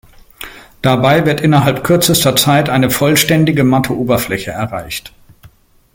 [0.81, 5.13] Dabei wird innerhalb kürzester Zeit eine vollständige matte Oberfläche erreicht.